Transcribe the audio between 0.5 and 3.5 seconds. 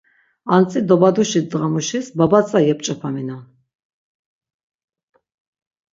Antzi dobaduşi ndğamuşis babatza yep̆ç̆opaminon.